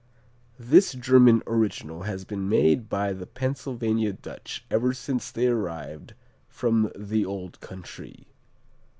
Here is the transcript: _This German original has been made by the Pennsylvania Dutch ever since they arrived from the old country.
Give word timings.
_This 0.57 0.93
German 0.93 1.43
original 1.45 2.01
has 2.09 2.25
been 2.25 2.49
made 2.49 2.89
by 2.89 3.13
the 3.13 3.27
Pennsylvania 3.27 4.11
Dutch 4.13 4.65
ever 4.71 4.93
since 4.95 5.29
they 5.29 5.45
arrived 5.45 6.15
from 6.49 6.89
the 6.95 7.23
old 7.23 7.59
country. 7.59 8.25